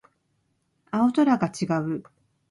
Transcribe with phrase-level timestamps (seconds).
[0.89, 2.03] 青空が違う